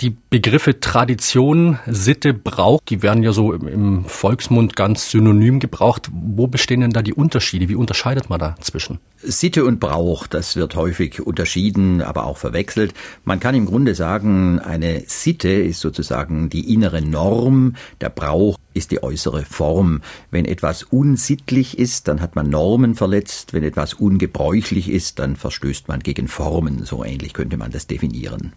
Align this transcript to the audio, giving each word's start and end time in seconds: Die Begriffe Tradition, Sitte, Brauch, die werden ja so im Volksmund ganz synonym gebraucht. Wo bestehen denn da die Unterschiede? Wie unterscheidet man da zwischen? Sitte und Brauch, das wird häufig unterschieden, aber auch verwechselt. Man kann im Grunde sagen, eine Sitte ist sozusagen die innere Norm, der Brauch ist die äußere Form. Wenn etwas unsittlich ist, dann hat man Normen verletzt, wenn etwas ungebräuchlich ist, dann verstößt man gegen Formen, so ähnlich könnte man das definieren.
Die 0.00 0.16
Begriffe 0.30 0.80
Tradition, 0.80 1.78
Sitte, 1.86 2.32
Brauch, 2.32 2.80
die 2.88 3.02
werden 3.02 3.22
ja 3.22 3.32
so 3.32 3.52
im 3.52 4.06
Volksmund 4.06 4.74
ganz 4.74 5.10
synonym 5.10 5.60
gebraucht. 5.60 6.08
Wo 6.10 6.46
bestehen 6.46 6.80
denn 6.80 6.92
da 6.92 7.02
die 7.02 7.12
Unterschiede? 7.12 7.68
Wie 7.68 7.74
unterscheidet 7.74 8.30
man 8.30 8.40
da 8.40 8.56
zwischen? 8.62 8.98
Sitte 9.18 9.66
und 9.66 9.78
Brauch, 9.78 10.26
das 10.26 10.56
wird 10.56 10.74
häufig 10.74 11.20
unterschieden, 11.20 12.00
aber 12.00 12.24
auch 12.24 12.38
verwechselt. 12.38 12.94
Man 13.24 13.40
kann 13.40 13.54
im 13.54 13.66
Grunde 13.66 13.94
sagen, 13.94 14.58
eine 14.58 15.02
Sitte 15.06 15.50
ist 15.50 15.80
sozusagen 15.80 16.48
die 16.48 16.72
innere 16.72 17.02
Norm, 17.02 17.74
der 18.00 18.08
Brauch 18.08 18.56
ist 18.72 18.92
die 18.92 19.02
äußere 19.02 19.44
Form. 19.44 20.00
Wenn 20.30 20.46
etwas 20.46 20.82
unsittlich 20.82 21.78
ist, 21.78 22.08
dann 22.08 22.22
hat 22.22 22.36
man 22.36 22.48
Normen 22.48 22.94
verletzt, 22.94 23.52
wenn 23.52 23.64
etwas 23.64 23.92
ungebräuchlich 23.92 24.88
ist, 24.88 25.18
dann 25.18 25.36
verstößt 25.36 25.88
man 25.88 26.00
gegen 26.00 26.26
Formen, 26.26 26.86
so 26.86 27.04
ähnlich 27.04 27.34
könnte 27.34 27.58
man 27.58 27.70
das 27.70 27.86
definieren. 27.86 28.54